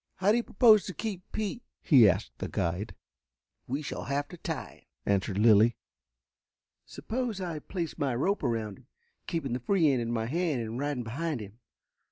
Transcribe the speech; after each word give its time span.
"How 0.15 0.31
do 0.31 0.37
you 0.37 0.41
propose 0.43 0.85
to 0.87 0.95
keep 0.95 1.31
Pete?" 1.31 1.61
he 1.79 2.09
asked 2.09 2.31
the 2.39 2.47
guide. 2.47 2.95
"We 3.67 3.83
shall 3.83 4.05
have 4.05 4.27
to 4.29 4.37
tie 4.37 4.87
him," 5.05 5.13
answered 5.13 5.37
Lilly. 5.37 5.77
"Suppose 6.87 7.39
I 7.39 7.59
place 7.59 7.95
my 7.99 8.15
rope 8.15 8.41
around 8.41 8.79
him, 8.79 8.87
keeping 9.27 9.53
the 9.53 9.59
free 9.59 9.91
end 9.91 10.01
in 10.01 10.11
my 10.11 10.25
hand 10.25 10.59
and 10.63 10.79
riding 10.79 11.03
behind 11.03 11.39
him? 11.39 11.59